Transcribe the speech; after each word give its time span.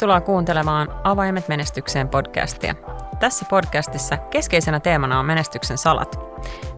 Tervetuloa 0.00 0.20
kuuntelemaan 0.26 0.88
Avaimet 1.04 1.48
menestykseen 1.48 2.08
podcastia. 2.08 2.74
Tässä 3.18 3.44
podcastissa 3.50 4.16
keskeisenä 4.16 4.80
teemana 4.80 5.20
on 5.20 5.26
menestyksen 5.26 5.78
salat. 5.78 6.18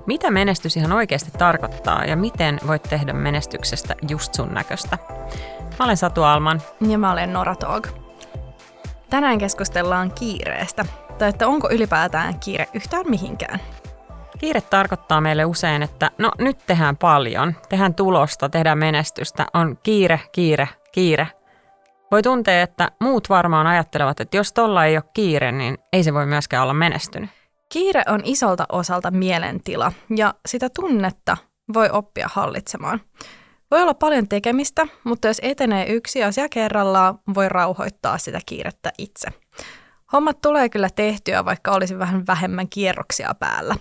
Mitä 0.07 0.31
menestys 0.31 0.77
ihan 0.77 0.93
oikeasti 0.93 1.31
tarkoittaa 1.39 2.05
ja 2.05 2.17
miten 2.17 2.61
voit 2.67 2.83
tehdä 2.83 3.13
menestyksestä 3.13 3.95
just 4.09 4.35
sun 4.35 4.55
näköistä? 4.55 4.99
Mä 5.79 5.85
olen 5.85 5.97
Satu 5.97 6.23
Alman. 6.23 6.63
Ja 6.89 6.99
mä 6.99 7.13
olen 7.13 7.33
Nora 7.33 7.57
Tog. 7.57 7.87
Tänään 9.11 9.39
keskustellaan 9.39 10.13
kiireestä, 10.13 10.85
tai 11.19 11.29
että 11.29 11.49
onko 11.49 11.71
ylipäätään 11.71 12.41
kiire 12.41 12.69
yhtään 12.75 13.05
mihinkään. 13.09 13.61
Kiire 14.39 14.61
tarkoittaa 14.61 15.21
meille 15.21 15.45
usein, 15.45 15.83
että 15.83 16.11
no 16.19 16.31
nyt 16.39 16.59
tehdään 16.67 16.97
paljon, 16.97 17.55
tehdään 17.69 17.95
tulosta, 17.95 18.49
tehdään 18.49 18.79
menestystä, 18.79 19.47
on 19.55 19.79
kiire, 19.83 20.21
kiire, 20.33 20.69
kiire– 20.93 21.29
voi 22.13 22.23
tuntea, 22.23 22.63
että 22.63 22.91
muut 23.01 23.29
varmaan 23.29 23.67
ajattelevat, 23.67 24.21
että 24.21 24.37
jos 24.37 24.53
tolla 24.53 24.85
ei 24.85 24.97
ole 24.97 25.05
kiire, 25.15 25.53
niin 25.53 25.79
ei 25.93 26.03
se 26.03 26.15
voi 26.15 26.27
myöskään 26.27 26.63
olla 26.63 26.75
menestynyt. 26.75 27.31
Kiire 27.73 28.03
on 28.09 28.21
isolta 28.25 28.67
osalta 28.73 29.11
mielentila 29.11 29.93
ja 30.17 30.35
sitä 30.49 30.69
tunnetta 30.69 31.37
voi 31.75 31.89
oppia 31.93 32.29
hallitsemaan. 32.33 33.01
Voi 33.71 33.83
olla 33.83 33.95
paljon 33.95 34.29
tekemistä, 34.29 34.87
mutta 35.05 35.29
jos 35.29 35.41
etenee 35.43 35.93
yksi 35.93 36.25
asia 36.25 36.49
kerrallaan, 36.49 37.19
voi 37.35 37.49
rauhoittaa 37.49 38.19
sitä 38.19 38.39
kiirettä 38.47 38.93
itse. 38.99 39.29
Hommat 40.13 40.41
tulee 40.41 40.69
kyllä 40.69 40.89
tehtyä, 40.95 41.45
vaikka 41.45 41.71
olisi 41.71 41.99
vähän 41.99 42.27
vähemmän 42.27 42.69
kierroksia 42.69 43.35
päällä. 43.39 43.75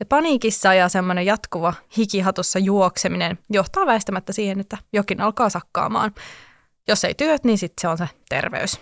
Et 0.00 0.08
paniikissa 0.08 0.74
ja 0.74 0.88
semmoinen 0.88 1.26
jatkuva 1.26 1.74
hikihatussa 1.96 2.58
juokseminen 2.58 3.38
johtaa 3.50 3.86
väistämättä 3.86 4.32
siihen, 4.32 4.60
että 4.60 4.78
jokin 4.92 5.20
alkaa 5.20 5.48
sakkaamaan. 5.48 6.14
Jos 6.88 7.04
ei 7.04 7.14
työt, 7.14 7.44
niin 7.44 7.58
sitten 7.58 7.80
se 7.80 7.88
on 7.88 7.98
se 7.98 8.08
terveys. 8.28 8.80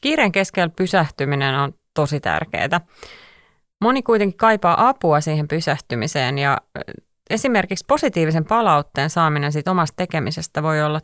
Kiireen 0.00 0.32
keskellä 0.32 0.72
pysähtyminen 0.76 1.54
on 1.54 1.72
tosi 1.94 2.20
tärkeää. 2.20 2.80
Moni 3.80 4.02
kuitenkin 4.02 4.38
kaipaa 4.38 4.88
apua 4.88 5.20
siihen 5.20 5.48
pysähtymiseen 5.48 6.38
ja 6.38 6.58
esimerkiksi 7.30 7.84
positiivisen 7.88 8.44
palautteen 8.44 9.10
saaminen 9.10 9.52
siitä 9.52 9.70
omasta 9.70 9.96
tekemisestä 9.96 10.62
voi 10.62 10.82
olla 10.82 11.00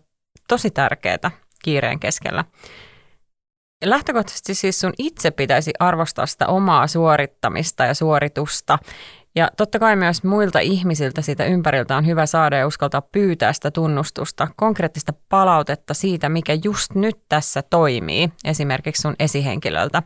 tosi 0.48 0.70
tärkeää 0.70 1.30
kiireen 1.64 2.00
keskellä. 2.00 2.44
Lähtökohtaisesti 3.84 4.54
siis 4.54 4.80
sun 4.80 4.92
itse 4.98 5.30
pitäisi 5.30 5.72
arvostaa 5.78 6.26
sitä 6.26 6.46
omaa 6.46 6.86
suorittamista 6.86 7.84
ja 7.84 7.94
suoritusta 7.94 8.78
ja 9.36 9.50
totta 9.56 9.78
kai 9.78 9.96
myös 9.96 10.24
muilta 10.24 10.58
ihmisiltä 10.58 11.22
siitä 11.22 11.44
ympäriltä 11.44 11.96
on 11.96 12.06
hyvä 12.06 12.26
saada 12.26 12.56
ja 12.56 12.66
uskaltaa 12.66 13.02
pyytää 13.02 13.52
sitä 13.52 13.70
tunnustusta, 13.70 14.48
konkreettista 14.56 15.12
palautetta 15.28 15.94
siitä, 15.94 16.28
mikä 16.28 16.58
just 16.64 16.94
nyt 16.94 17.18
tässä 17.28 17.62
toimii, 17.62 18.32
esimerkiksi 18.44 19.02
sun 19.02 19.16
esihenkilöltä. 19.18 20.02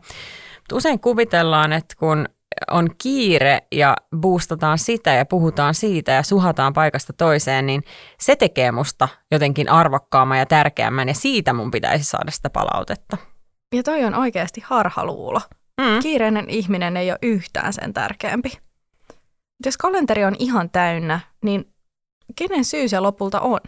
Mutta 0.57 0.75
usein 0.75 0.99
kuvitellaan, 0.99 1.73
että 1.73 1.95
kun 1.99 2.25
on 2.71 2.89
kiire 3.03 3.59
ja 3.71 3.95
boostataan 4.17 4.77
sitä 4.77 5.11
ja 5.11 5.25
puhutaan 5.25 5.73
siitä 5.73 6.11
ja 6.11 6.23
suhataan 6.23 6.73
paikasta 6.73 7.13
toiseen, 7.13 7.65
niin 7.65 7.83
se 8.19 8.35
tekee 8.35 8.71
musta 8.71 9.07
jotenkin 9.31 9.69
arvokkaamman 9.69 10.39
ja 10.39 10.45
tärkeämmän 10.45 11.07
ja 11.07 11.13
siitä 11.13 11.53
mun 11.53 11.71
pitäisi 11.71 12.03
saada 12.03 12.31
sitä 12.31 12.49
palautetta. 12.49 13.17
Ja 13.75 13.83
toi 13.83 14.05
on 14.05 14.15
oikeasti 14.15 14.61
harhaluulo. 14.65 15.41
Mm. 15.81 15.99
Kiireinen 16.01 16.49
ihminen 16.49 16.97
ei 16.97 17.11
ole 17.11 17.19
yhtään 17.21 17.73
sen 17.73 17.93
tärkeämpi. 17.93 18.70
Jos 19.65 19.77
kalenteri 19.77 20.25
on 20.25 20.35
ihan 20.39 20.69
täynnä, 20.69 21.19
niin 21.41 21.73
kenen 22.35 22.65
syy 22.65 22.87
se 22.87 22.99
lopulta 22.99 23.39
on? 23.39 23.59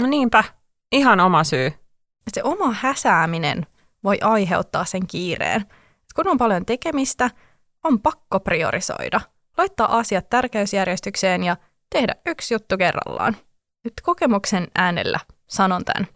No 0.00 0.06
niinpä, 0.06 0.44
ihan 0.92 1.20
oma 1.20 1.44
syy. 1.44 1.72
Se 2.32 2.42
oma 2.42 2.72
häsääminen 2.72 3.66
voi 4.04 4.18
aiheuttaa 4.20 4.84
sen 4.84 5.06
kiireen. 5.06 5.64
Kun 6.14 6.28
on 6.28 6.38
paljon 6.38 6.66
tekemistä, 6.66 7.30
on 7.84 8.00
pakko 8.00 8.40
priorisoida. 8.40 9.20
Laittaa 9.58 9.98
asiat 9.98 10.30
tärkeysjärjestykseen 10.30 11.44
ja 11.44 11.56
tehdä 11.90 12.14
yksi 12.26 12.54
juttu 12.54 12.76
kerrallaan. 12.78 13.36
Nyt 13.84 13.94
kokemuksen 14.02 14.68
äänellä 14.74 15.20
sanon 15.46 15.84
tämän, 15.84 16.06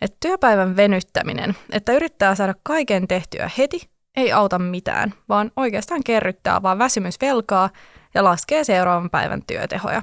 että 0.00 0.16
työpäivän 0.20 0.76
venyttäminen, 0.76 1.56
että 1.70 1.92
yrittää 1.92 2.34
saada 2.34 2.54
kaiken 2.62 3.08
tehtyä 3.08 3.50
heti, 3.58 3.90
ei 4.16 4.32
auta 4.32 4.58
mitään, 4.58 5.14
vaan 5.28 5.52
oikeastaan 5.56 6.04
kerryttää 6.04 6.62
vaan 6.62 6.78
väsymysvelkaa 6.78 7.70
ja 8.16 8.24
laskee 8.24 8.64
seuraavan 8.64 9.10
päivän 9.10 9.42
työtehoja. 9.46 10.02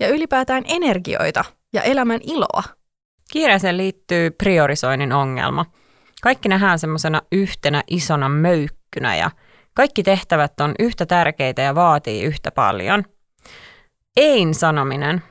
Ja 0.00 0.08
ylipäätään 0.08 0.64
energioita 0.68 1.44
ja 1.72 1.82
elämän 1.82 2.20
iloa. 2.22 2.62
Kiireeseen 3.32 3.76
liittyy 3.76 4.30
priorisoinnin 4.30 5.12
ongelma. 5.12 5.66
Kaikki 6.22 6.48
nähdään 6.48 6.78
semmoisena 6.78 7.22
yhtenä 7.32 7.82
isona 7.90 8.28
möykkynä 8.28 9.16
ja 9.16 9.30
kaikki 9.74 10.02
tehtävät 10.02 10.60
on 10.60 10.74
yhtä 10.78 11.06
tärkeitä 11.06 11.62
ja 11.62 11.74
vaatii 11.74 12.22
yhtä 12.22 12.50
paljon. 12.50 13.04
Ein 14.16 14.54
sanominen, 14.54 15.22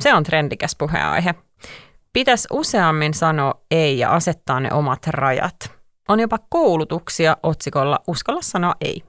se 0.00 0.14
on 0.14 0.22
trendikäs 0.22 0.76
puheenaihe. 0.78 1.34
Pitäisi 2.12 2.48
useammin 2.50 3.14
sanoa 3.14 3.54
ei 3.70 3.98
ja 3.98 4.10
asettaa 4.10 4.60
ne 4.60 4.72
omat 4.72 5.06
rajat. 5.06 5.56
On 6.08 6.20
jopa 6.20 6.38
koulutuksia 6.48 7.36
otsikolla 7.42 8.00
Uskalla 8.06 8.42
sanoa 8.42 8.74
ei. 8.80 9.02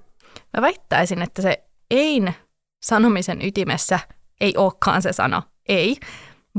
Mä 0.57 0.61
väittäisin, 0.61 1.21
että 1.21 1.41
se 1.41 1.63
ein 1.91 2.35
sanomisen 2.83 3.41
ytimessä 3.41 3.99
ei 4.41 4.53
olekaan 4.57 5.01
se 5.01 5.13
sana 5.13 5.41
ei, 5.69 5.97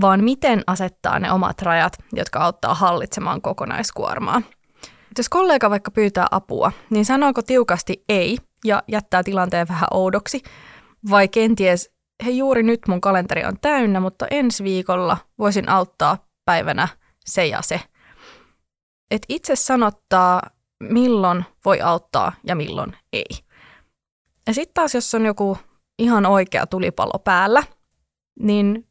vaan 0.01 0.25
miten 0.25 0.63
asettaa 0.67 1.19
ne 1.19 1.33
omat 1.33 1.63
rajat, 1.63 1.93
jotka 2.13 2.39
auttaa 2.39 2.75
hallitsemaan 2.75 3.43
kokonaiskuormaa. 3.43 4.43
Jos 5.19 5.29
kollega 5.29 5.71
vaikka 5.71 5.91
pyytää 5.91 6.27
apua, 6.31 6.73
niin 6.91 7.05
sanooko 7.05 7.43
tiukasti 7.43 8.05
ei 8.09 8.39
ja 8.65 8.83
jättää 8.89 9.23
tilanteen 9.23 9.69
vähän 9.69 9.89
oudoksi, 9.91 10.43
vai 11.11 11.29
kenties 11.29 11.95
he 12.25 12.31
juuri 12.31 12.63
nyt 12.63 12.81
mun 12.89 13.01
kalenteri 13.01 13.45
on 13.45 13.59
täynnä, 13.61 14.01
mutta 14.01 14.27
ensi 14.31 14.65
viikolla 14.65 15.17
voisin 15.39 15.69
auttaa 15.69 16.19
päivänä 16.45 16.89
se 17.25 17.47
ja 17.47 17.63
se. 17.63 17.81
Et 19.11 19.23
itse 19.29 19.57
sanottaa, 19.57 20.43
milloin 20.81 21.45
voi 21.65 21.81
auttaa 21.81 22.33
ja 22.47 22.57
milloin 22.57 22.97
ei. 23.13 23.25
Ja 24.47 24.55
sitten 24.55 24.75
taas, 24.75 24.95
jos 24.95 25.15
on 25.15 25.27
joku 25.27 25.59
ihan 25.99 26.27
oikea 26.27 26.67
tulipallo 26.67 27.19
päällä, 27.19 27.63
niin 28.41 28.89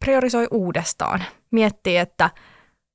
priorisoi 0.00 0.46
uudestaan. 0.50 1.24
Miettii, 1.50 1.96
että 1.96 2.30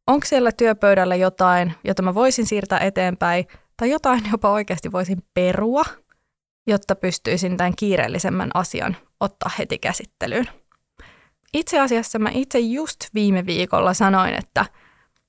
onko 0.07 0.25
siellä 0.25 0.51
työpöydällä 0.51 1.15
jotain, 1.15 1.73
jota 1.83 2.01
mä 2.01 2.13
voisin 2.13 2.45
siirtää 2.45 2.79
eteenpäin, 2.79 3.47
tai 3.77 3.89
jotain 3.89 4.21
jopa 4.31 4.51
oikeasti 4.51 4.91
voisin 4.91 5.23
perua, 5.33 5.83
jotta 6.67 6.95
pystyisin 6.95 7.57
tämän 7.57 7.75
kiireellisemmän 7.75 8.51
asian 8.53 8.97
ottaa 9.19 9.51
heti 9.59 9.77
käsittelyyn. 9.77 10.47
Itse 11.53 11.79
asiassa 11.79 12.19
mä 12.19 12.29
itse 12.33 12.59
just 12.59 12.99
viime 13.13 13.45
viikolla 13.45 13.93
sanoin, 13.93 14.33
että 14.33 14.65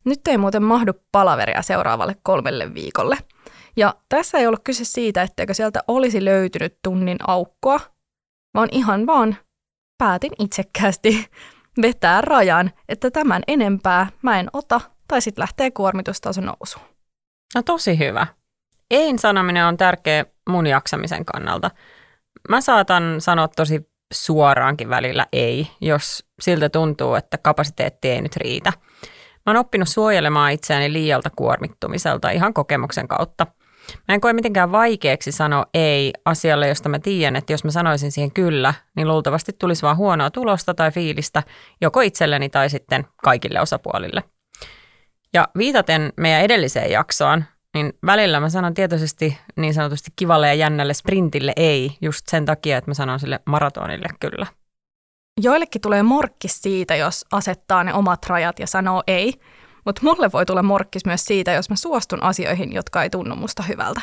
nyt 0.05 0.29
ei 0.29 0.39
muuten 0.39 0.63
mahdu 0.63 0.93
palaveria 1.13 1.63
seuraavalle 1.63 2.17
kolmelle 2.23 2.75
viikolle– 2.75 3.19
ja 3.77 3.95
tässä 4.09 4.39
ei 4.39 4.47
ollut 4.47 4.65
kyse 4.65 4.85
siitä, 4.85 5.23
etteikö 5.23 5.55
sieltä 5.55 5.81
olisi 5.89 6.25
löytynyt 6.25 6.79
tunnin 6.83 7.19
aukkoa, 7.27 7.81
vaan 8.55 8.69
ihan 8.73 9.07
vaan 9.07 9.37
päätin 9.99 10.33
itsekkäästi 10.39 11.27
vetää 11.83 12.21
rajan, 12.21 12.71
että 12.89 13.11
tämän 13.11 13.43
enempää 13.49 14.07
mä 14.23 14.41
en 14.41 14.49
ota, 14.53 14.81
tai 15.09 15.23
sitten 15.23 15.43
lähtee 15.43 15.71
kuormitustaso 15.71 16.41
nousu. 16.41 16.79
No 17.55 17.63
tosi 17.63 17.99
hyvä. 17.99 18.27
Ein 18.91 19.19
sanominen 19.19 19.67
on 19.67 19.77
tärkeä 19.77 20.27
mun 20.49 20.67
jaksamisen 20.67 21.25
kannalta. 21.25 21.71
Mä 22.49 22.61
saatan 22.61 23.21
sanoa 23.21 23.49
tosi 23.49 23.89
suoraankin 24.13 24.89
välillä 24.89 25.27
ei, 25.33 25.71
jos 25.81 26.25
siltä 26.41 26.69
tuntuu, 26.69 27.15
että 27.15 27.39
kapasiteetti 27.39 28.09
ei 28.09 28.23
nyt 28.23 28.37
riitä. 28.37 28.73
Mä 29.47 29.51
oon 29.51 29.57
oppinut 29.57 29.89
suojelemaan 29.89 30.53
itseäni 30.53 30.93
liialta 30.93 31.31
kuormittumiselta 31.37 32.31
ihan 32.31 32.55
kokemuksen 32.55 33.09
kautta– 33.09 33.47
Mä 34.09 34.15
en 34.15 34.21
koe 34.21 34.33
mitenkään 34.33 34.73
vaikeaksi 34.73 35.33
sanoa 35.33 35.67
ei 35.75 36.13
asialle, 36.25 36.69
josta 36.69 36.89
mä 36.89 36.99
tiedän, 36.99 37.37
että 37.37 37.53
jos 37.53 37.65
mä 37.65 37.71
sanoisin 37.71 38.13
siihen 38.13 38.33
kyllä, 38.33 38.75
niin 38.97 39.09
luultavasti 39.09 39.53
tulisi 39.59 39.83
vaan 39.83 39.97
huonoa 39.97 40.31
tulosta 40.31 40.75
tai 40.75 40.91
fiilistä 40.91 41.43
joko 41.81 42.01
itselleni 42.01 42.49
tai 42.49 42.71
sitten 42.71 43.07
kaikille 43.25 43.61
osapuolille. 43.61 44.23
Ja 45.35 45.49
viitaten 45.59 46.13
meidän 46.17 46.43
edelliseen 46.43 46.91
jaksoon, 46.91 47.45
niin 47.75 47.93
välillä 48.07 48.41
mä 48.41 48.49
sanon 48.49 48.75
tietoisesti 48.75 49.39
niin 49.57 49.75
sanotusti 49.75 50.11
kivalle 50.17 50.49
ja 50.49 50.55
jännälle 50.55 50.95
sprintille 50.95 51.53
ei, 51.57 51.97
just 52.01 52.29
sen 52.29 52.45
takia, 52.45 52.79
että 52.79 52.91
mä 52.91 52.95
sanon 52.95 53.21
sille 53.21 53.41
maratonille 53.47 54.09
kyllä. 54.21 54.47
Joillekin 55.41 55.81
tulee 55.83 56.03
morkkis 56.03 56.63
siitä, 56.63 56.97
jos 56.97 57.25
asettaa 57.33 57.85
ne 57.85 57.95
omat 57.95 58.27
rajat 58.27 58.59
ja 58.59 58.67
sanoo 58.67 59.03
ei– 59.07 59.33
mutta 59.85 60.01
mulle 60.05 60.33
voi 60.33 60.47
tulla 60.47 60.63
morkkis 60.63 61.07
myös 61.07 61.25
siitä, 61.25 61.53
jos 61.53 61.71
mä 61.71 61.77
suostun 61.77 62.23
asioihin, 62.23 62.73
jotka 62.73 63.03
ei 63.03 63.11
tunnu 63.11 63.37
musta 63.37 63.63
hyvältä. 63.63 64.01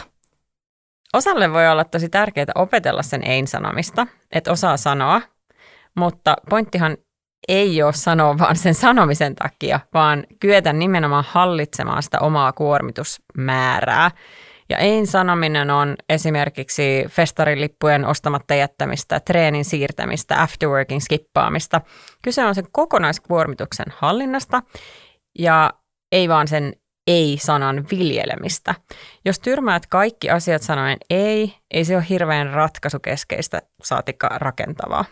Osalle 1.13 1.53
voi 1.53 1.67
olla 1.67 1.83
tosi 1.83 2.09
tärkeää 2.09 2.51
opetella 2.55 3.03
sen 3.03 3.23
ein-sanomista, 3.23 4.07
että 4.31 4.51
osaa 4.51 4.77
sanoa, 4.77 5.21
mutta 5.95 6.35
pointtihan 6.49 6.97
ei 7.47 7.83
ole 7.83 7.93
sanoa 7.93 8.37
vaan 8.37 8.55
sen 8.55 8.75
sanomisen 8.75 9.35
takia, 9.35 9.79
vaan 9.93 10.23
kyetä 10.39 10.73
nimenomaan 10.73 11.25
hallitsemaan 11.27 12.03
sitä 12.03 12.19
omaa 12.19 12.53
kuormitusmäärää. 12.53 14.11
Ja 14.69 14.77
ei 14.77 15.05
sanominen 15.05 15.69
on 15.69 15.95
esimerkiksi 16.09 17.05
festarilippujen 17.09 18.05
ostamatta 18.05 18.55
jättämistä, 18.55 19.19
treenin 19.19 19.65
siirtämistä, 19.65 20.41
afterworking 20.41 21.01
skippaamista. 21.01 21.81
Kyse 22.23 22.45
on 22.45 22.55
sen 22.55 22.65
kokonaiskuormituksen 22.71 23.85
hallinnasta 23.97 24.63
ja 25.39 25.73
ei 26.11 26.29
vaan 26.29 26.47
sen 26.47 26.73
ei-sanan 27.07 27.85
viljelemistä. 27.91 28.75
Jos 29.25 29.39
tyrmäät 29.39 29.85
kaikki 29.85 30.29
asiat 30.29 30.61
sanoen 30.61 30.97
ei, 31.09 31.55
ei 31.71 31.85
se 31.85 31.95
ole 31.95 32.05
hirveän 32.09 32.49
ratkaisukeskeistä 32.49 33.61
saatikka 33.83 34.27
rakentavaa. 34.27 35.05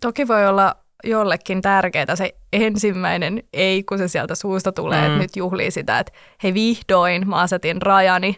Toki 0.00 0.28
voi 0.28 0.46
olla 0.46 0.76
jollekin 1.04 1.62
tärkeää 1.62 2.16
se 2.16 2.34
ensimmäinen 2.52 3.42
ei, 3.52 3.82
kun 3.82 3.98
se 3.98 4.08
sieltä 4.08 4.34
suusta 4.34 4.72
tulee, 4.72 5.00
mm. 5.00 5.06
että 5.06 5.18
nyt 5.18 5.36
juhlii 5.36 5.70
sitä, 5.70 5.98
että 5.98 6.12
hei 6.42 6.54
vihdoin 6.54 7.28
mä 7.28 7.36
asetin 7.36 7.82
rajani. 7.82 8.36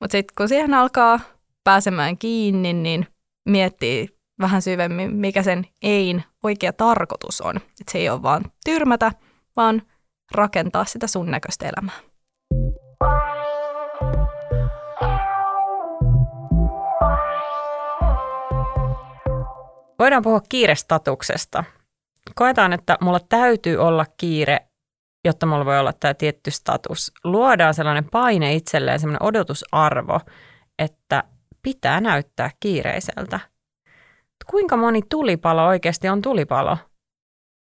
Mutta 0.00 0.12
sitten 0.12 0.34
kun 0.36 0.48
siihen 0.48 0.74
alkaa 0.74 1.20
pääsemään 1.64 2.18
kiinni, 2.18 2.72
niin 2.72 3.06
miettii 3.48 4.08
vähän 4.40 4.62
syvemmin, 4.62 5.16
mikä 5.16 5.42
sen 5.42 5.66
ein 5.82 6.24
oikea 6.44 6.72
tarkoitus 6.72 7.40
on. 7.40 7.56
Että 7.56 7.92
se 7.92 7.98
ei 7.98 8.08
ole 8.08 8.22
vaan 8.22 8.44
tyrmätä, 8.64 9.12
vaan 9.56 9.82
rakentaa 10.32 10.84
sitä 10.84 11.06
sun 11.06 11.30
näköistä 11.30 11.66
elämää. 11.68 11.94
Voidaan 19.98 20.22
puhua 20.22 20.40
kiirestatuksesta. 20.48 21.64
Koetaan, 22.34 22.72
että 22.72 22.98
mulla 23.00 23.20
täytyy 23.28 23.76
olla 23.76 24.06
kiire, 24.16 24.58
jotta 25.24 25.46
mulla 25.46 25.64
voi 25.64 25.78
olla 25.78 25.92
tämä 25.92 26.14
tietty 26.14 26.50
status. 26.50 27.12
Luodaan 27.24 27.74
sellainen 27.74 28.04
paine 28.10 28.54
itselleen, 28.54 29.00
sellainen 29.00 29.22
odotusarvo, 29.22 30.20
että 30.78 31.24
pitää 31.62 32.00
näyttää 32.00 32.50
kiireiseltä. 32.60 33.40
Kuinka 34.50 34.76
moni 34.76 35.00
tulipalo 35.10 35.66
oikeasti 35.66 36.08
on 36.08 36.22
tulipalo? 36.22 36.78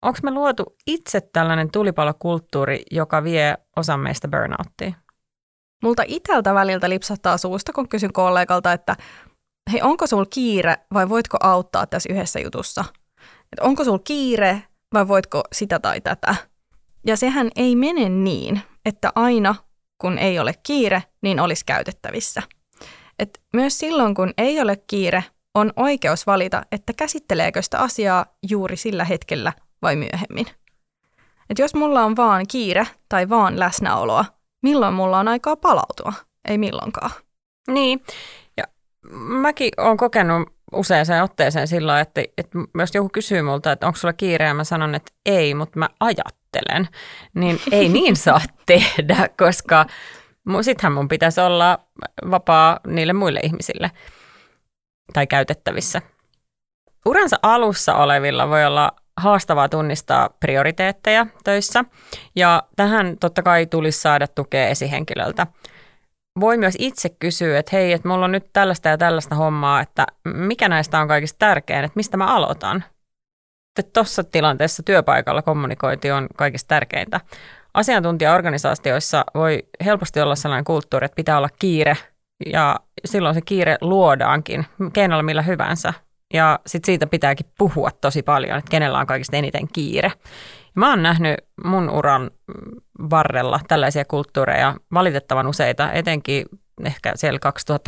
Onko 0.07 0.19
me 0.23 0.31
luotu 0.31 0.77
itse 0.87 1.21
tällainen 1.21 1.71
tulipalokulttuuri, 1.71 2.83
joka 2.91 3.25
vie 3.25 3.55
osan 3.77 4.01
meistä 4.01 4.29
burnouttiin? 4.29 4.95
Multa 5.83 6.03
itseltä 6.07 6.55
väliltä 6.55 6.89
lipsahtaa 6.89 7.39
suusta, 7.39 7.73
kun 7.73 7.89
kysyn 7.89 8.13
kollegalta, 8.13 8.73
että 8.73 8.97
hei, 9.73 9.83
onko 9.83 10.07
sul 10.07 10.25
kiire 10.31 10.77
vai 10.95 11.09
voitko 11.09 11.37
auttaa 11.41 11.87
tässä 11.87 12.13
yhdessä 12.13 12.41
jutussa? 12.41 12.85
Et 13.53 13.61
onko 13.61 13.85
sul 13.85 13.99
kiire 13.99 14.63
vai 14.95 15.09
voitko 15.09 15.43
sitä 15.53 15.79
tai 15.79 16.01
tätä? 16.01 16.35
Ja 17.07 17.17
sehän 17.17 17.51
ei 17.57 17.77
mene 17.77 18.09
niin, 18.09 18.61
että 18.85 19.13
aina 19.15 19.55
kun 19.99 20.19
ei 20.19 20.39
ole 20.39 20.53
kiire, 20.63 21.03
niin 21.23 21.41
olisi 21.41 21.65
käytettävissä. 21.65 22.43
Et 23.19 23.41
myös 23.53 23.79
silloin, 23.79 24.15
kun 24.15 24.35
ei 24.39 24.61
ole 24.61 24.77
kiire, 24.77 25.25
on 25.55 25.73
oikeus 25.77 26.27
valita, 26.27 26.63
että 26.73 26.93
käsitteleekö 26.93 27.63
sitä 27.63 27.79
asiaa 27.79 28.27
juuri 28.51 28.77
sillä 28.77 29.05
hetkellä 29.05 29.53
vai 29.83 29.97
myöhemmin. 29.97 30.47
Et 31.51 31.59
jos 31.59 31.75
mulla 31.75 32.05
on 32.05 32.17
vaan 32.17 32.45
kiire 32.49 32.87
tai 33.09 33.29
vaan 33.29 33.59
läsnäoloa, 33.59 34.25
milloin 34.63 34.95
mulla 34.95 35.19
on 35.19 35.29
aikaa 35.29 35.57
palautua? 35.57 36.13
Ei 36.49 36.59
milloinkaan. 36.59 37.11
Niin, 37.69 38.05
ja 38.57 38.65
mäkin 39.13 39.71
olen 39.77 39.97
kokenut 39.97 40.57
useaseen 40.73 41.23
otteeseen 41.23 41.69
silloin, 41.69 42.01
että, 42.01 42.21
että 42.39 42.59
jos 42.79 42.95
joku 42.95 43.09
kysyy 43.09 43.43
multa, 43.43 43.73
että 43.73 43.87
onko 43.87 43.97
sulla 43.97 44.13
kiire, 44.13 44.47
ja 44.47 44.55
mä 44.55 44.65
sanon, 44.65 44.95
että 44.95 45.13
ei, 45.27 45.55
mutta 45.55 45.79
mä 45.79 45.89
ajattelen, 46.01 46.89
niin 47.35 47.61
ei 47.71 47.89
niin 47.99 48.17
saa 48.17 48.41
tehdä, 48.67 49.29
koska 49.39 49.87
sittenhän 50.63 50.93
mun 50.93 51.09
pitäisi 51.09 51.41
olla 51.41 51.79
vapaa 52.31 52.81
niille 52.87 53.13
muille 53.13 53.41
ihmisille 53.43 53.91
tai 55.13 55.27
käytettävissä. 55.27 56.03
Uransa 57.07 57.37
alussa 57.43 57.95
olevilla 57.95 58.49
voi 58.49 58.65
olla 58.65 58.93
haastavaa 59.17 59.69
tunnistaa 59.69 60.31
prioriteetteja 60.41 61.27
töissä 61.45 61.85
ja 62.37 62.63
tähän 62.77 63.17
totta 63.21 63.43
kai 63.43 63.67
tulisi 63.67 64.01
saada 64.01 64.27
tukea 64.27 64.69
esihenkilöltä. 64.69 65.47
Voi 66.41 66.59
myös 66.59 66.75
itse 66.79 67.09
kysyä, 67.09 67.59
että 67.59 67.77
hei, 67.77 67.93
että 67.93 68.09
mulla 68.09 68.25
on 68.25 68.33
nyt 68.33 68.51
tällaista 68.53 68.89
ja 68.89 68.99
tällaista 68.99 69.35
hommaa, 69.35 69.81
että 69.81 70.07
mikä 70.25 70.69
näistä 70.69 71.01
on 71.01 71.09
kaikista 71.09 71.39
tärkein, 71.39 71.85
että 71.85 71.97
mistä 71.97 72.17
mä 72.17 72.27
aloitan. 72.27 72.85
Tuossa 73.93 74.25
tilanteessa 74.25 74.83
työpaikalla 74.83 75.43
kommunikointi 75.43 76.11
on 76.11 76.27
kaikista 76.37 76.69
tärkeintä. 76.69 77.21
Asiantuntijaorganisaatioissa 77.75 79.25
voi 79.35 79.63
helposti 79.85 80.21
olla 80.21 80.35
sellainen 80.35 80.65
kulttuuri, 80.65 81.05
että 81.05 81.17
pitää 81.17 81.39
olla 81.39 81.49
kiire 81.59 81.97
ja 82.47 82.77
silloin 83.05 83.35
se 83.35 83.41
kiire 83.41 83.79
luodaankin 83.81 84.67
keinolla 84.93 85.23
millä 85.23 85.43
hyvänsä. 85.43 85.95
Ja 86.35 86.59
sit 86.67 86.85
siitä 86.85 87.07
pitääkin 87.07 87.47
puhua 87.59 87.91
tosi 88.01 88.23
paljon, 88.23 88.59
että 88.59 88.71
kenellä 88.71 88.99
on 88.99 89.07
kaikista 89.07 89.37
eniten 89.37 89.69
kiire. 89.73 90.13
Mä 90.75 90.91
oon 90.91 91.03
nähnyt 91.03 91.35
mun 91.65 91.91
uran 91.91 92.31
varrella 93.11 93.61
tällaisia 93.69 94.05
kulttuureja 94.05 94.75
valitettavan 94.93 95.47
useita, 95.47 95.93
etenkin 95.93 96.47
ehkä 96.85 97.13
siellä 97.15 97.39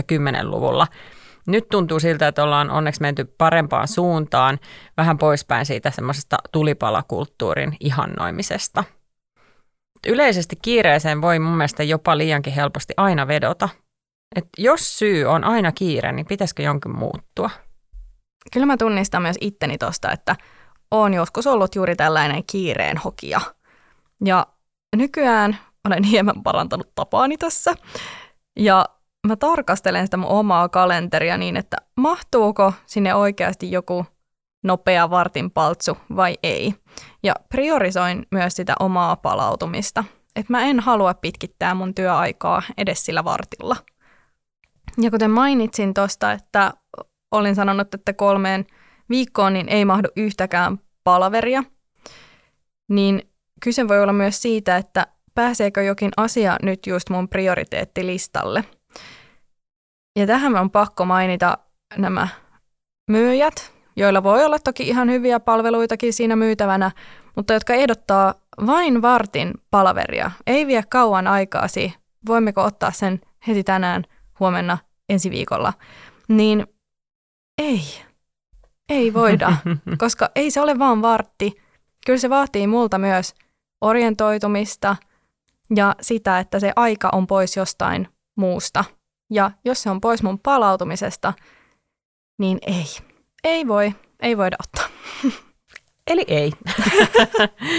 2010-luvulla. 0.03 0.87
Nyt 1.47 1.69
tuntuu 1.69 2.01
siltä, 2.01 2.29
että 2.29 2.43
ollaan 2.43 2.71
onneksi 2.71 3.01
menty 3.01 3.25
parempaan 3.39 3.89
suuntaan, 3.89 4.59
vähän 4.97 5.19
poispäin 5.19 5.67
siitä 5.67 5.91
semmoisesta 5.91 6.37
tulipalakulttuurin 6.53 7.77
ihannoimisesta. 7.81 8.85
Yleisesti 10.07 10.57
kiireeseen 10.63 11.23
voi 11.23 11.39
mun 11.39 11.57
mielestä 11.57 11.83
jopa 11.83 12.19
liiankin 12.19 12.53
helposti 12.53 12.95
aina 12.97 13.29
vedota. 13.29 13.69
Et 14.37 14.45
jos 14.59 14.99
syy 14.99 15.25
on 15.25 15.45
aina 15.45 15.73
kiire, 15.73 16.13
niin 16.13 16.27
pitäisikö 16.27 16.63
jonkin 16.63 16.97
muuttua? 16.97 17.51
Kyllä 18.53 18.67
mä 18.67 18.77
tunnistan 18.77 19.23
myös 19.23 19.37
itteni 19.41 19.79
tosta, 19.79 20.13
että 20.13 20.37
oon 20.91 21.15
joskus 21.15 21.47
ollut 21.47 21.75
juuri 21.75 21.97
tällainen 21.97 22.43
kiireen 22.47 22.97
hokija. 22.97 23.41
Ja 24.25 24.47
nykyään 24.97 25.59
olen 25.89 26.05
hieman 26.13 26.43
parantanut 26.43 26.95
tapaani 26.95 27.37
tässä. 27.37 27.75
Ja 28.59 28.85
mä 29.27 29.37
tarkastelen 29.37 30.07
sitä 30.07 30.17
mun 30.17 30.31
omaa 30.31 30.69
kalenteria 30.69 31.37
niin, 31.37 31.57
että 31.57 31.77
mahtuuko 31.97 32.73
sinne 32.87 33.15
oikeasti 33.15 33.73
joku 33.73 34.07
nopea 34.65 35.11
vartin 35.11 35.51
paltsu 35.51 35.99
vai 36.17 36.39
ei. 36.43 36.75
Ja 37.23 37.35
priorisoin 37.49 38.27
myös 38.31 38.57
sitä 38.57 38.75
omaa 38.81 39.17
palautumista. 39.17 40.05
Että 40.37 40.53
mä 40.53 40.63
en 40.63 40.81
halua 40.81 41.15
pitkittää 41.15 41.75
mun 41.75 41.95
työaikaa 41.95 42.63
edes 42.77 43.05
sillä 43.05 43.25
vartilla. 43.25 43.77
Ja 45.01 45.11
kuten 45.11 45.31
mainitsin 45.31 45.95
tuosta, 45.95 46.33
että 46.33 46.73
olin 47.33 47.55
sanonut, 47.55 47.95
että 47.95 48.13
kolmeen 48.13 48.67
viikkoon 49.11 49.53
niin 49.53 49.69
ei 49.69 49.85
mahdu 49.85 50.09
yhtäkään 50.17 50.79
palaveria, 51.05 51.65
niin 52.89 53.23
kyse 53.65 53.89
voi 53.89 54.03
olla 54.03 54.13
myös 54.13 54.43
siitä, 54.43 54.77
että 54.77 55.07
pääseekö 55.35 55.83
jokin 55.83 56.11
asia 56.17 56.57
nyt 56.63 56.87
just 56.87 57.11
mun 57.11 57.29
prioriteettilistalle. 57.29 58.65
Ja 60.19 60.27
tähän 60.27 60.57
on 60.57 60.71
pakko 60.71 61.05
mainita 61.05 61.59
nämä 61.97 62.29
myyjät, 63.11 63.73
joilla 63.97 64.23
voi 64.23 64.45
olla 64.45 64.59
toki 64.59 64.89
ihan 64.89 65.11
hyviä 65.11 65.41
palveluitakin 65.41 66.13
siinä 66.13 66.37
myytävänä, 66.37 66.91
mutta 67.37 67.53
jotka 67.53 67.75
ehdottaa 67.75 68.35
vain 68.67 69.03
vartin 69.03 69.55
palaveria. 69.71 70.31
Ei 70.47 70.67
vie 70.67 70.83
kauan 70.91 71.27
aikaasi, 71.27 71.95
voimmeko 72.27 72.65
ottaa 72.65 72.93
sen 72.93 73.21
heti 73.47 73.65
tänään, 73.65 74.05
huomenna, 74.41 74.79
ensi 75.09 75.31
viikolla. 75.31 75.73
Niin 76.29 76.67
ei, 77.59 77.83
ei 78.89 79.15
voida, 79.15 79.53
koska 79.99 80.31
ei 80.35 80.51
se 80.51 80.61
ole 80.61 80.79
vaan 80.79 81.03
vartti. 81.03 81.63
Kyllä 82.07 82.19
se 82.19 82.31
vaatii 82.31 82.67
multa 82.67 82.99
myös 82.99 83.35
orientoitumista 83.81 84.97
ja 85.77 85.95
sitä, 86.01 86.39
että 86.39 86.61
se 86.61 86.73
aika 86.77 87.09
on 87.13 87.27
pois 87.27 87.57
jostain 87.57 88.09
muusta. 88.37 88.85
Ja 89.31 89.51
jos 89.65 89.83
se 89.83 89.91
on 89.91 90.01
pois 90.01 90.23
mun 90.23 90.39
palautumisesta, 90.39 91.33
niin 92.39 92.59
ei. 92.67 92.87
Ei 93.45 93.69
voi, 93.69 93.95
ei 94.21 94.37
voida 94.37 94.57
ottaa. 94.61 94.89
Eli 96.11 96.25
ei. 96.29 96.53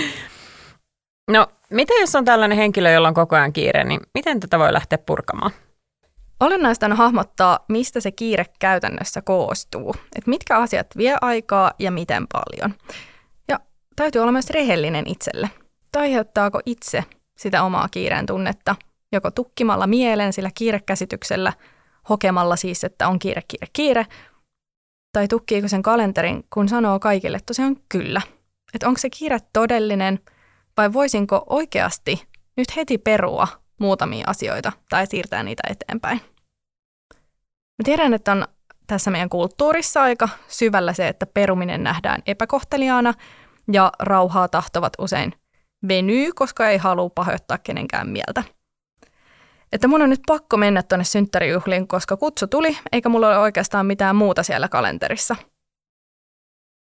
no, 1.33 1.47
mitä 1.69 1.93
jos 1.93 2.15
on 2.15 2.25
tällainen 2.25 2.57
henkilö, 2.57 2.91
jolla 2.91 3.07
on 3.07 3.13
koko 3.13 3.35
ajan 3.35 3.53
kiire, 3.53 3.83
niin 3.83 3.99
miten 4.13 4.39
tätä 4.39 4.59
voi 4.59 4.73
lähteä 4.73 4.97
purkamaan? 4.97 5.51
Olennaista 6.39 6.85
on 6.85 6.93
hahmottaa, 6.93 7.59
mistä 7.69 7.99
se 7.99 8.11
kiire 8.11 8.45
käytännössä 8.59 9.21
koostuu. 9.21 9.95
Että 10.15 10.29
mitkä 10.29 10.57
asiat 10.57 10.87
vie 10.97 11.15
aikaa 11.21 11.71
ja 11.79 11.91
miten 11.91 12.27
paljon. 12.33 12.73
Ja 13.47 13.59
täytyy 13.95 14.21
olla 14.21 14.31
myös 14.31 14.49
rehellinen 14.49 15.07
itselle. 15.07 15.49
Aiheuttaako 15.97 16.61
itse 16.65 17.03
sitä 17.37 17.63
omaa 17.63 17.87
kiireen 17.91 18.25
tunnetta, 18.25 18.75
joko 19.11 19.31
tukkimalla 19.31 19.87
mielen 19.87 20.33
sillä 20.33 20.49
kiirekäsityksellä, 20.53 21.53
hokemalla 22.09 22.55
siis, 22.55 22.83
että 22.83 23.07
on 23.07 23.19
kiire, 23.19 23.41
kiire, 23.47 23.67
kiire, 23.73 24.05
tai 25.11 25.27
tukkiiko 25.27 25.67
sen 25.67 25.81
kalenterin, 25.81 26.43
kun 26.53 26.69
sanoo 26.69 26.99
kaikille 26.99 27.39
tosiaan 27.45 27.77
kyllä, 27.89 28.21
että 28.73 28.87
onko 28.87 28.99
se 28.99 29.09
kiire 29.09 29.39
todellinen 29.53 30.19
vai 30.77 30.93
voisinko 30.93 31.43
oikeasti 31.49 32.27
nyt 32.57 32.75
heti 32.75 32.97
perua 32.97 33.47
muutamia 33.79 34.23
asioita 34.27 34.71
tai 34.89 35.07
siirtää 35.07 35.43
niitä 35.43 35.63
eteenpäin. 35.69 36.21
Mä 37.79 37.83
tiedän, 37.83 38.13
että 38.13 38.31
on 38.31 38.47
tässä 38.87 39.11
meidän 39.11 39.29
kulttuurissa 39.29 40.01
aika 40.01 40.29
syvällä 40.47 40.93
se, 40.93 41.07
että 41.07 41.25
peruminen 41.25 41.83
nähdään 41.83 42.21
epäkohteliaana 42.25 43.13
ja 43.71 43.91
rauhaa 43.99 44.47
tahtovat 44.47 44.93
usein 44.99 45.33
venyy, 45.87 46.31
koska 46.35 46.69
ei 46.69 46.77
halua 46.77 47.09
pahoittaa 47.09 47.57
kenenkään 47.57 48.09
mieltä. 48.09 48.43
Että 49.71 49.87
mun 49.87 50.01
on 50.01 50.09
nyt 50.09 50.21
pakko 50.27 50.57
mennä 50.57 50.83
tuonne 50.83 51.05
synttärijuhliin, 51.05 51.87
koska 51.87 52.17
kutsu 52.17 52.47
tuli, 52.47 52.77
eikä 52.91 53.09
mulla 53.09 53.27
ole 53.27 53.37
oikeastaan 53.37 53.85
mitään 53.85 54.15
muuta 54.15 54.43
siellä 54.43 54.67
kalenterissa. 54.67 55.35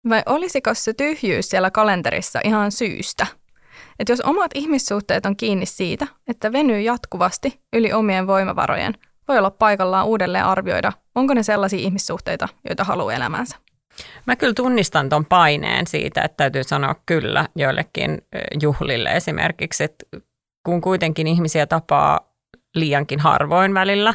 Vai 0.09 0.23
olisiko 0.25 0.73
se 0.73 0.93
tyhjyys 0.93 1.49
siellä 1.49 1.71
kalenterissa 1.71 2.39
ihan 2.43 2.71
syystä? 2.71 3.27
Että 3.99 4.11
jos 4.11 4.21
omat 4.21 4.51
ihmissuhteet 4.55 5.25
on 5.25 5.35
kiinni 5.35 5.65
siitä, 5.65 6.07
että 6.27 6.51
venyy 6.51 6.81
jatkuvasti 6.81 7.59
yli 7.73 7.93
omien 7.93 8.27
voimavarojen, 8.27 8.93
voi 9.27 9.37
olla 9.37 9.51
paikallaan 9.51 10.07
uudelleen 10.07 10.45
arvioida, 10.45 10.93
onko 11.15 11.33
ne 11.33 11.43
sellaisia 11.43 11.79
ihmissuhteita, 11.79 12.49
joita 12.69 12.83
haluaa 12.83 13.13
elämänsä. 13.13 13.55
Mä 14.25 14.35
kyllä 14.35 14.53
tunnistan 14.53 15.09
ton 15.09 15.25
paineen 15.25 15.87
siitä, 15.87 16.21
että 16.21 16.37
täytyy 16.37 16.63
sanoa 16.63 16.95
kyllä 17.05 17.45
joillekin 17.55 18.21
juhlille 18.61 19.09
esimerkiksi, 19.09 19.83
että 19.83 20.05
kun 20.65 20.81
kuitenkin 20.81 21.27
ihmisiä 21.27 21.65
tapaa 21.65 22.19
liiankin 22.75 23.19
harvoin 23.19 23.73
välillä, 23.73 24.13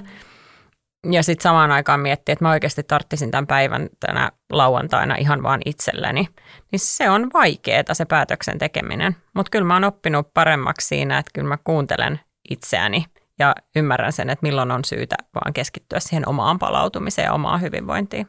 ja 1.11 1.23
sitten 1.23 1.43
samaan 1.43 1.73
aikaan 1.73 2.01
miettiä, 2.01 2.33
että 2.33 2.45
mä 2.45 2.51
oikeasti 2.51 2.83
tarttisin 2.83 3.31
tämän 3.31 3.47
päivän 3.47 3.89
tänä 4.01 4.33
lauantaina 4.53 5.15
ihan 5.15 5.43
vaan 5.43 5.61
itselleni, 5.65 6.29
niin 6.73 6.81
se 6.81 7.11
on 7.11 7.31
vaikeaa 7.35 7.95
se 7.95 8.05
päätöksen 8.05 8.59
tekeminen. 8.59 9.17
Mutta 9.35 9.51
kyllä 9.51 9.65
mä 9.65 9.75
oon 9.75 9.85
oppinut 9.85 10.35
paremmaksi 10.35 10.87
siinä, 10.89 11.19
että 11.19 11.31
kyllä 11.35 11.49
mä 11.49 11.59
kuuntelen 11.65 12.21
itseäni 12.51 13.05
ja 13.39 13.55
ymmärrän 13.77 14.13
sen, 14.13 14.31
että 14.31 14.43
milloin 14.43 14.71
on 14.71 14.85
syytä 14.85 15.17
vaan 15.35 15.53
keskittyä 15.53 16.01
siihen 16.01 16.29
omaan 16.29 16.59
palautumiseen 16.59 17.27
ja 17.27 17.33
omaan 17.33 17.61
hyvinvointiin. 17.61 18.27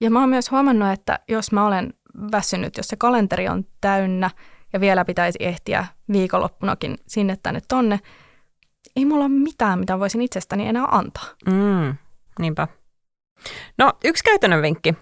Ja 0.00 0.10
mä 0.10 0.20
oon 0.20 0.28
myös 0.28 0.50
huomannut, 0.50 0.88
että 0.92 1.18
jos 1.28 1.52
mä 1.52 1.66
olen 1.66 1.94
väsynyt, 2.32 2.76
jos 2.76 2.88
se 2.88 2.96
kalenteri 2.96 3.48
on 3.48 3.64
täynnä 3.80 4.30
ja 4.72 4.80
vielä 4.80 5.04
pitäisi 5.04 5.38
ehtiä 5.40 5.86
viikonloppunakin 6.12 6.96
sinne 7.06 7.36
tänne 7.42 7.60
tonne, 7.68 8.00
ei 8.96 9.04
mulla 9.04 9.24
ole 9.24 9.32
mitään, 9.32 9.78
mitä 9.78 9.98
voisin 9.98 10.22
itsestäni 10.22 10.68
enää 10.68 10.84
antaa. 10.90 11.24
Mm, 11.46 11.94
niinpä. 12.38 12.68
No 13.78 13.92
yksi 14.04 14.24
käytännön 14.24 14.62
vinkki. 14.62 14.94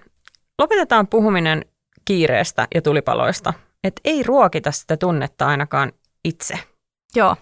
Lopetetaan 0.59 1.07
puhuminen 1.07 1.65
kiireestä 2.05 2.69
ja 2.75 2.83
tulipaloista. 2.83 3.55
Että 3.85 4.01
ei 4.05 4.23
ruokita 4.23 4.73
sitä 4.73 4.97
tunnetta 4.97 5.47
ainakaan 5.47 5.93
itse. 6.25 6.59
Joo, 7.15 7.37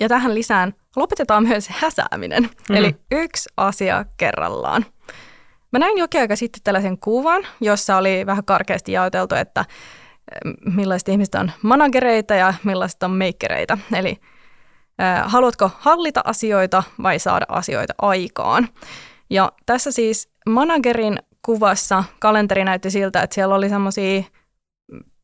ja 0.00 0.08
tähän 0.08 0.34
lisään 0.34 0.74
lopetetaan 0.96 1.48
myös 1.48 1.68
häsääminen. 1.68 2.42
Mm. 2.42 2.76
Eli 2.76 2.96
yksi 3.10 3.48
asia 3.56 4.04
kerrallaan. 4.16 4.86
Mä 5.72 5.78
näin 5.78 5.98
jokin 5.98 6.20
aika 6.20 6.36
sitten 6.36 6.62
tällaisen 6.64 6.98
kuvan, 6.98 7.46
jossa 7.60 7.96
oli 7.96 8.26
vähän 8.26 8.44
karkeasti 8.44 8.92
jaoteltu, 8.92 9.34
että 9.34 9.60
eh, 9.60 10.52
millaiset 10.74 11.08
ihmiset 11.08 11.34
on 11.34 11.52
managereita 11.62 12.34
ja 12.34 12.54
millaiset 12.64 13.02
on 13.02 13.10
makereita. 13.10 13.78
Eli 13.94 14.18
haluatko 15.24 15.70
hallita 15.78 16.20
asioita 16.24 16.82
vai 17.02 17.18
saada 17.18 17.46
asioita 17.48 17.94
aikaan. 18.02 18.68
Ja 19.30 19.52
tässä 19.66 19.92
siis 19.92 20.28
managerin 20.48 21.18
kuvassa 21.42 22.04
kalenteri 22.18 22.64
näytti 22.64 22.90
siltä, 22.90 23.22
että 23.22 23.34
siellä 23.34 23.54
oli 23.54 23.68
semmoisia 23.68 24.22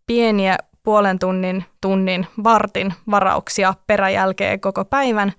pieniä 0.07 0.57
puolen 0.83 1.19
tunnin, 1.19 1.65
tunnin, 1.81 2.27
vartin 2.45 2.95
varauksia 3.11 3.75
peräjälkeen 3.87 4.61
koko 4.61 4.85
päivän. 4.85 5.33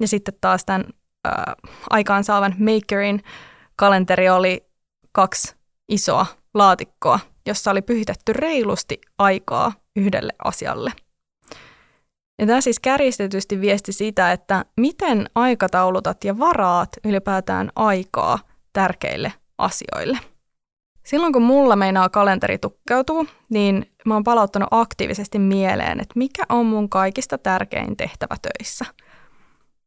Ja 0.00 0.08
sitten 0.08 0.34
taas 0.40 0.64
tämän 0.64 0.84
äh, 1.26 1.32
aikaansaavan 1.90 2.54
makerin 2.58 3.22
kalenteri 3.76 4.28
oli 4.30 4.66
kaksi 5.12 5.54
isoa 5.88 6.26
laatikkoa, 6.54 7.20
jossa 7.46 7.70
oli 7.70 7.82
pyhitetty 7.82 8.32
reilusti 8.32 9.00
aikaa 9.18 9.72
yhdelle 9.96 10.32
asialle– 10.44 10.92
ja 12.38 12.46
tämä 12.46 12.60
siis 12.60 12.80
kärjistetysti 12.80 13.60
viesti 13.60 13.92
sitä, 13.92 14.32
että 14.32 14.64
miten 14.76 15.30
aikataulutat 15.34 16.24
ja 16.24 16.38
varaat 16.38 16.88
ylipäätään 17.04 17.70
aikaa 17.76 18.38
tärkeille 18.72 19.32
asioille. 19.58 20.18
Silloin 21.02 21.32
kun 21.32 21.42
mulla 21.42 21.76
meinaa 21.76 22.08
kalenteri 22.08 22.58
tukkeutuu, 22.58 23.26
niin 23.48 23.90
mä 24.06 24.14
oon 24.14 24.24
palauttanut 24.24 24.68
aktiivisesti 24.70 25.38
mieleen, 25.38 26.00
että 26.00 26.14
mikä 26.16 26.42
on 26.48 26.66
mun 26.66 26.88
kaikista 26.88 27.38
tärkein 27.38 27.96
tehtävä 27.96 28.36
töissä. 28.42 28.84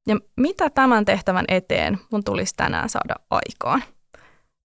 Ja 0.08 0.20
mitä 0.38 0.70
tämän 0.70 1.06
tehtävän 1.06 1.46
eteen 1.48 1.98
mun 2.12 2.24
tulisi 2.24 2.54
tänään 2.58 2.90
saada 2.90 3.16
aikaan. 3.30 3.84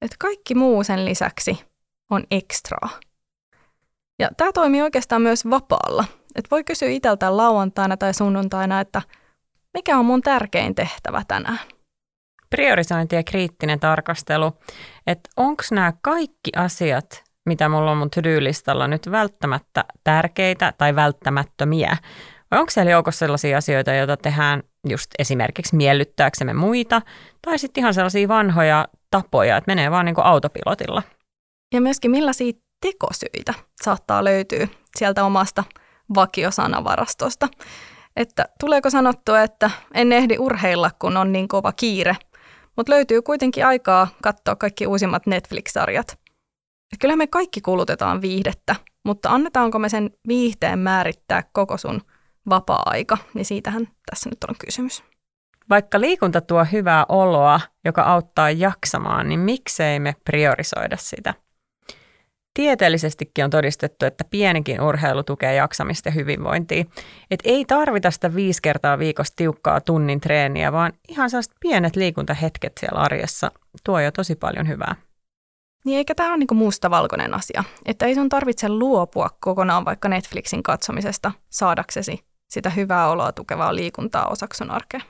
Että 0.02 0.16
kaikki 0.18 0.54
muu 0.54 0.84
sen 0.84 1.04
lisäksi 1.04 1.64
on 2.10 2.24
ekstraa. 2.30 2.88
Ja 4.18 4.30
tämä 4.36 4.52
toimii 4.52 4.82
oikeastaan 4.82 5.22
myös 5.22 5.50
vapaalla– 5.50 6.04
et 6.34 6.50
voi 6.50 6.64
kysyä 6.64 6.88
itseltään 6.88 7.36
lauantaina 7.36 7.96
tai 7.96 8.14
sunnuntaina, 8.14 8.80
että 8.80 9.02
mikä 9.74 9.98
on 9.98 10.04
mun 10.04 10.20
tärkein 10.22 10.74
tehtävä 10.74 11.22
tänään. 11.28 11.58
Priorisointi 12.50 13.16
ja 13.16 13.22
kriittinen 13.22 13.80
tarkastelu, 13.80 14.52
että 15.06 15.30
onko 15.36 15.62
nämä 15.70 15.92
kaikki 16.02 16.50
asiat, 16.56 17.24
mitä 17.46 17.68
mulla 17.68 17.90
on 17.90 17.96
mun 17.96 18.10
to-do-listalla 18.10 18.88
nyt 18.88 19.10
välttämättä 19.10 19.84
tärkeitä 20.04 20.72
tai 20.78 20.94
välttämättömiä, 20.94 21.96
vai 22.50 22.60
onko 22.60 22.70
siellä 22.70 22.90
joukossa 22.90 23.18
sellaisia 23.18 23.58
asioita, 23.58 23.94
joita 23.94 24.16
tehdään 24.16 24.62
just 24.88 25.10
esimerkiksi 25.18 25.76
miellyttääksemme 25.76 26.54
muita, 26.54 27.02
tai 27.42 27.58
sitten 27.58 27.80
ihan 27.82 27.94
sellaisia 27.94 28.28
vanhoja 28.28 28.88
tapoja, 29.10 29.56
että 29.56 29.70
menee 29.70 29.90
vaan 29.90 30.06
niin 30.06 30.14
kuin 30.14 30.26
autopilotilla. 30.26 31.02
Ja 31.74 31.80
myöskin 31.80 32.10
millaisia 32.10 32.52
tekosyitä 32.80 33.54
saattaa 33.82 34.24
löytyä 34.24 34.68
sieltä 34.96 35.24
omasta 35.24 35.64
vakiosanavarastosta. 36.14 37.48
Että 38.16 38.44
tuleeko 38.60 38.90
sanottua, 38.90 39.42
että 39.42 39.70
en 39.94 40.12
ehdi 40.12 40.36
urheilla, 40.38 40.90
kun 40.98 41.16
on 41.16 41.32
niin 41.32 41.48
kova 41.48 41.72
kiire, 41.72 42.16
mutta 42.76 42.92
löytyy 42.92 43.22
kuitenkin 43.22 43.66
aikaa 43.66 44.08
katsoa 44.22 44.56
kaikki 44.56 44.86
uusimmat 44.86 45.26
Netflix-sarjat. 45.26 46.12
Et 46.92 46.98
kyllä 47.00 47.16
me 47.16 47.26
kaikki 47.26 47.60
kulutetaan 47.60 48.22
viihdettä, 48.22 48.76
mutta 49.04 49.30
annetaanko 49.30 49.78
me 49.78 49.88
sen 49.88 50.10
viihteen 50.28 50.78
määrittää 50.78 51.42
koko 51.52 51.76
sun 51.76 52.00
vapaa-aika, 52.48 53.18
niin 53.34 53.44
siitähän 53.44 53.88
tässä 54.10 54.30
nyt 54.30 54.44
on 54.48 54.54
kysymys. 54.66 55.04
Vaikka 55.70 56.00
liikunta 56.00 56.40
tuo 56.40 56.66
hyvää 56.72 57.06
oloa, 57.08 57.60
joka 57.84 58.02
auttaa 58.02 58.50
jaksamaan, 58.50 59.28
niin 59.28 59.40
miksei 59.40 60.00
me 60.00 60.16
priorisoida 60.24 60.96
sitä? 60.96 61.34
Tieteellisestikin 62.54 63.44
on 63.44 63.50
todistettu, 63.50 64.06
että 64.06 64.24
pienikin 64.24 64.80
urheilu 64.80 65.22
tukee 65.22 65.54
jaksamista 65.54 66.08
ja 66.08 66.12
hyvinvointia. 66.12 66.84
Et 67.30 67.40
ei 67.44 67.64
tarvita 67.64 68.10
sitä 68.10 68.34
viisi 68.34 68.62
kertaa 68.62 68.98
viikossa 68.98 69.36
tiukkaa 69.36 69.80
tunnin 69.80 70.20
treeniä, 70.20 70.72
vaan 70.72 70.92
ihan 71.08 71.30
sellaiset 71.30 71.54
pienet 71.60 71.96
liikuntahetket 71.96 72.72
siellä 72.80 73.00
arjessa 73.00 73.50
tuo 73.84 74.00
jo 74.00 74.12
tosi 74.12 74.34
paljon 74.34 74.68
hyvää. 74.68 74.96
Niin 75.84 75.98
eikä 75.98 76.14
tämä 76.14 76.28
ole 76.28 76.38
niinku 76.38 76.54
musta-valkoinen 76.54 77.34
asia. 77.34 77.64
Että 77.86 78.06
ei 78.06 78.14
sun 78.14 78.28
tarvitse 78.28 78.68
luopua 78.68 79.30
kokonaan 79.40 79.84
vaikka 79.84 80.08
Netflixin 80.08 80.62
katsomisesta 80.62 81.32
saadaksesi 81.50 82.24
sitä 82.50 82.70
hyvää 82.70 83.08
oloa 83.08 83.32
tukevaa 83.32 83.74
liikuntaa 83.74 84.26
osaksi 84.26 84.58
sun 84.58 84.70
arkea. 84.70 85.00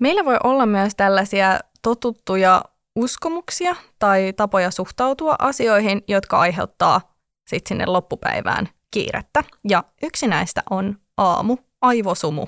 Meillä 0.00 0.24
voi 0.24 0.36
olla 0.44 0.66
myös 0.66 0.94
tällaisia 0.94 1.60
totuttuja 1.82 2.64
uskomuksia 2.96 3.76
tai 3.98 4.32
tapoja 4.36 4.70
suhtautua 4.70 5.34
asioihin, 5.38 6.02
jotka 6.08 6.38
aiheuttaa 6.38 7.00
sitten 7.48 7.68
sinne 7.68 7.86
loppupäivään 7.86 8.68
kiirettä. 8.90 9.44
Ja 9.68 9.84
yksi 10.02 10.26
näistä 10.26 10.62
on 10.70 10.96
aamu, 11.16 11.56
aivosumu. 11.82 12.46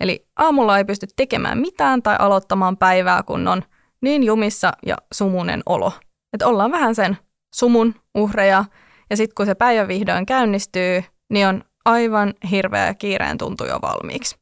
Eli 0.00 0.26
aamulla 0.36 0.78
ei 0.78 0.84
pysty 0.84 1.06
tekemään 1.16 1.58
mitään 1.58 2.02
tai 2.02 2.16
aloittamaan 2.18 2.76
päivää, 2.76 3.22
kun 3.22 3.48
on 3.48 3.62
niin 4.02 4.22
jumissa 4.22 4.72
ja 4.86 4.96
sumunen 5.14 5.62
olo. 5.66 5.92
Että 6.32 6.46
ollaan 6.46 6.72
vähän 6.72 6.94
sen 6.94 7.18
sumun 7.54 7.94
uhreja, 8.14 8.64
ja 9.10 9.16
sitten 9.16 9.34
kun 9.34 9.46
se 9.46 9.54
päivä 9.54 9.88
vihdoin 9.88 10.26
käynnistyy, 10.26 11.04
niin 11.32 11.46
on 11.46 11.64
aivan 11.84 12.34
hirveä 12.50 12.94
kiireen 12.94 13.38
tuntu 13.38 13.64
jo 13.64 13.78
valmiiksi. 13.82 14.36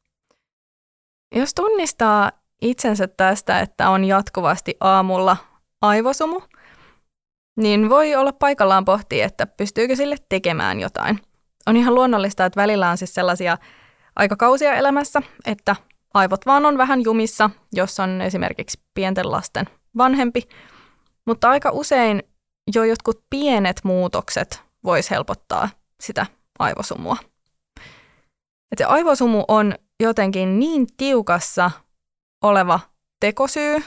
Jos 1.35 1.55
tunnistaa 1.55 2.33
itsensä 2.63 3.09
tästä, 3.09 3.61
että 3.61 3.91
on 3.91 4.05
jatkuvasti 4.05 4.77
aamulla 4.81 5.37
aivosumu, 5.83 6.41
niin 7.57 7.91
voi 7.91 8.15
olla 8.15 8.33
paikallaan 8.33 8.85
pohtia, 8.85 9.27
että 9.27 9.47
pystyykö 9.47 9.97
sille 9.97 10.17
tekemään 10.29 10.81
jotain. 10.81 11.21
On 11.67 11.77
ihan 11.77 11.95
luonnollista, 11.95 12.45
että 12.45 12.61
välillä 12.61 12.91
on 12.91 12.99
siis 12.99 13.15
sellaisia 13.15 13.59
aikakausia 14.17 14.75
elämässä, 14.75 15.23
että 15.45 15.77
aivot 16.15 16.47
vaan 16.47 16.67
on 16.67 16.79
vähän 16.79 17.05
jumissa, 17.05 17.51
jos 17.73 18.01
on 18.01 18.21
esimerkiksi 18.21 18.81
pienten 18.95 19.31
lasten 19.33 19.67
vanhempi, 19.97 20.43
mutta 21.27 21.51
aika 21.51 21.71
usein 21.71 22.23
jo 22.75 22.85
jotkut 22.85 23.25
pienet 23.31 23.81
muutokset 23.85 24.63
vois 24.85 25.11
helpottaa 25.11 25.69
sitä 26.01 26.27
aivosumua. 26.59 27.17
Et 28.73 28.79
se 28.79 28.85
aivosumu 28.85 29.45
on 29.49 29.75
jotenkin 30.01 30.59
niin 30.59 30.87
tiukassa 30.97 31.71
oleva 32.43 32.81
tekosyy, 33.21 33.83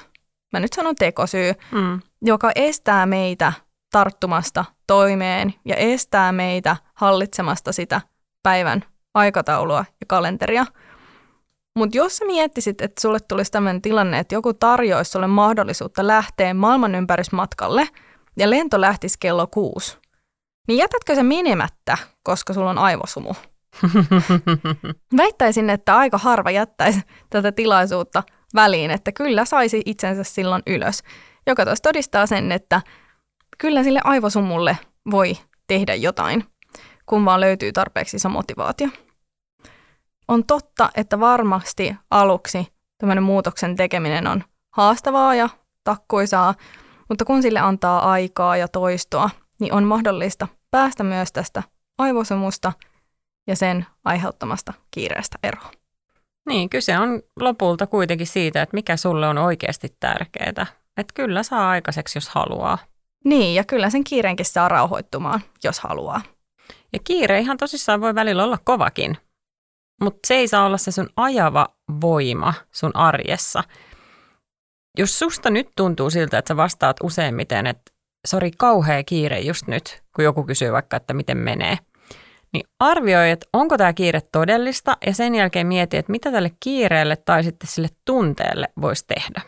mä 0.53 0.60
nyt 0.60 0.74
sanon 0.74 0.96
tekosyy, 0.96 1.53
mm. 1.72 2.01
joka 2.22 2.51
estää 2.55 3.05
meitä 3.05 3.53
tarttumasta 3.91 4.65
toimeen 4.88 5.53
ja 5.65 5.75
estää 5.75 6.31
meitä 6.31 6.75
hallitsemasta 6.93 7.72
sitä 7.72 8.01
päivän 8.43 8.84
aikataulua 9.13 9.86
ja 10.00 10.05
kalenteria. 10.08 10.65
Mutta 11.75 11.98
jos 11.98 12.17
sä 12.17 12.25
miettisit, 12.25 12.81
että 12.81 13.01
sulle 13.01 13.20
tulisi 13.20 13.51
tämmöinen 13.51 13.81
tilanne, 13.81 14.20
että 14.20 14.36
joku 14.36 14.53
tarjoaisi 14.53 15.12
sulle 15.12 15.27
mahdollisuutta 15.27 16.08
lähteä 16.08 16.53
maailmanympärysmatkalle 16.53 17.88
ja 18.38 18.50
lento 18.50 18.81
lähtisi 18.81 19.17
kello 19.20 19.48
kuusi, 19.48 19.98
niin 20.67 20.77
jätätkö 20.77 21.15
se 21.15 21.24
menemättä, 21.24 21.98
koska 22.24 22.53
sulla 22.53 22.70
on 22.70 22.77
aivosumu? 22.77 23.34
Väittäisin, 25.17 25.70
että 25.70 25.98
aika 25.98 26.17
harva 26.17 26.51
jättäisi 26.51 27.01
tätä 27.29 27.51
tilaisuutta 27.51 28.24
väliin, 28.55 28.91
että 28.91 29.12
kyllä 29.12 29.46
saisi 29.46 29.81
itsensä 29.86 30.24
silloin 30.24 30.63
ylös, 30.67 31.03
joka 31.48 31.65
taas 31.65 31.81
todistaa 31.81 32.27
sen, 32.27 32.51
että 32.51 32.81
kyllä 33.58 33.84
sille 33.84 34.01
aivosumulle 34.03 34.77
voi 35.12 35.38
tehdä 35.67 35.96
jotain, 35.96 36.43
kun 37.05 37.25
vaan 37.25 37.39
löytyy 37.39 37.72
tarpeeksi 37.72 38.17
iso 38.17 38.29
motivaatio. 38.29 38.89
On 40.27 40.46
totta, 40.46 40.89
että 40.96 41.20
varmasti 41.20 41.96
aluksi 42.12 42.67
tämmöinen 42.98 43.24
muutoksen 43.24 43.75
tekeminen 43.75 44.27
on 44.27 44.43
haastavaa 44.72 45.36
ja 45.36 45.50
takkuisaa, 45.84 46.53
mutta 47.10 47.25
kun 47.25 47.41
sille 47.41 47.60
antaa 47.60 48.12
aikaa 48.12 48.58
ja 48.58 48.67
toistoa, 48.67 49.29
niin 49.60 49.74
on 49.74 49.84
mahdollista 49.84 50.48
päästä 50.72 51.03
myös 51.03 51.31
tästä 51.31 51.63
aivosumusta 51.98 52.74
ja 53.48 53.55
sen 53.55 53.86
aiheuttamasta 54.05 54.74
kiireestä 54.91 55.38
eroon. 55.43 55.80
Niin, 56.48 56.69
kyse 56.69 56.98
on 56.98 57.21
lopulta 57.39 57.88
kuitenkin 57.88 58.27
siitä, 58.27 58.62
että 58.62 58.75
mikä 58.75 58.98
sulle 58.98 59.27
on 59.27 59.38
oikeasti 59.38 59.95
tärkeää. 60.00 60.65
Että 60.98 61.13
kyllä 61.13 61.43
saa 61.43 61.69
aikaiseksi, 61.69 62.17
jos 62.17 62.29
haluaa. 62.29 62.77
Niin, 63.25 63.55
ja 63.55 63.63
kyllä 63.63 63.89
sen 63.89 64.03
kiireenkin 64.03 64.45
saa 64.45 64.69
rauhoittumaan, 64.69 65.41
jos 65.63 65.79
haluaa. 65.79 66.21
Ja 66.93 67.00
kiire 67.03 67.39
ihan 67.39 67.57
tosissaan 67.57 68.01
voi 68.01 68.15
välillä 68.15 68.43
olla 68.43 68.57
kovakin, 68.63 69.17
mutta 70.01 70.27
se 70.27 70.36
ei 70.36 70.48
saa 70.48 70.65
olla 70.65 70.77
se 70.77 70.91
sun 70.91 71.10
ajava 71.15 71.67
voima 72.01 72.53
sun 72.71 72.95
arjessa. 72.95 73.63
Jos 74.98 75.19
susta 75.19 75.50
nyt 75.50 75.69
tuntuu 75.75 76.10
siltä, 76.10 76.38
että 76.38 76.48
sä 76.48 76.57
vastaat 76.57 76.98
useimmiten, 77.03 77.67
että 77.67 77.91
sori, 78.27 78.51
kauhea 78.57 79.03
kiire 79.03 79.39
just 79.39 79.67
nyt, 79.67 80.03
kun 80.15 80.24
joku 80.24 80.43
kysyy 80.43 80.71
vaikka, 80.71 80.98
että 80.98 81.13
miten 81.13 81.38
menee, 81.38 81.77
niin 82.53 82.65
arvioi, 82.79 83.31
että 83.31 83.46
onko 83.53 83.77
tämä 83.77 83.93
kiire 83.93 84.22
todellista 84.31 84.98
ja 85.05 85.13
sen 85.13 85.36
jälkeen 85.36 85.67
mieti, 85.67 85.98
että 85.98 86.12
mitä 86.12 86.31
tälle 86.31 86.51
kiireelle 86.60 87.15
tai 87.15 87.43
sitten 87.43 87.70
sille 87.70 87.88
tunteelle 88.05 88.67
voisi 88.81 89.08
tehdä. 89.08 89.41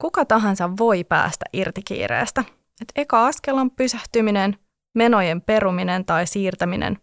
Kuka 0.00 0.24
tahansa 0.24 0.70
voi 0.78 1.04
päästä 1.04 1.44
irti 1.52 1.82
kiireestä. 1.82 2.44
Et 2.82 2.92
eka 2.96 3.26
askel 3.26 3.56
on 3.56 3.70
pysähtyminen, 3.70 4.56
menojen 4.94 5.40
peruminen 5.40 6.04
tai 6.04 6.26
siirtäminen, 6.26 6.98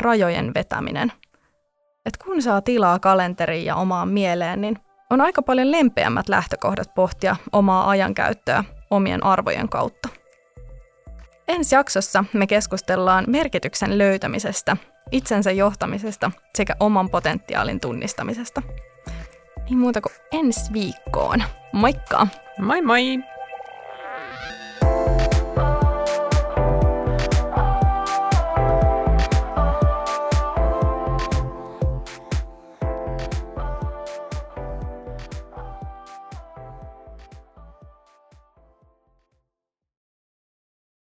rajojen 0.00 0.54
vetäminen. 0.54 1.12
Et 2.06 2.16
kun 2.16 2.42
saa 2.42 2.60
tilaa 2.60 2.98
kalenteriin 2.98 3.64
ja 3.64 3.76
omaan 3.76 4.08
mieleen, 4.08 4.60
niin 4.60 4.78
on 5.10 5.20
aika 5.20 5.42
paljon 5.42 5.72
lempeämmät 5.72 6.28
lähtökohdat 6.28 6.94
pohtia 6.94 7.36
omaa 7.52 7.90
ajankäyttöä 7.90 8.64
omien 8.90 9.24
arvojen 9.24 9.68
kautta. 9.68 10.08
Ensi 11.48 11.74
jaksossa 11.74 12.24
me 12.32 12.46
keskustellaan 12.46 13.24
merkityksen 13.28 13.98
löytämisestä, 13.98 14.76
itsensä 15.12 15.52
johtamisesta 15.52 16.30
sekä 16.54 16.76
oman 16.80 17.10
potentiaalin 17.10 17.80
tunnistamisesta. 17.80 18.62
Niin 19.68 19.78
muuta 19.78 20.00
kuin 20.00 20.12
ensi 20.32 20.72
viikkoon. 20.72 21.42
Moikka! 21.72 22.26
Moi 22.58 22.82
moi! 22.82 23.33